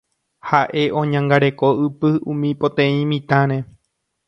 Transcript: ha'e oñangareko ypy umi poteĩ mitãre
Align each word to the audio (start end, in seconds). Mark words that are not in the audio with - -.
ha'e 0.51 0.85
oñangareko 1.01 1.67
ypy 1.85 2.15
umi 2.33 2.49
poteĩ 2.65 2.99
mitãre 3.13 3.57